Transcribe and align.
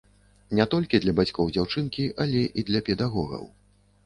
Не 0.59 0.65
толькі 0.71 0.99
для 1.03 1.13
бацькоў 1.19 1.51
дзяўчынкі, 1.57 2.07
але 2.27 2.41
і 2.63 2.65
для 2.71 2.83
педагогаў. 2.89 3.45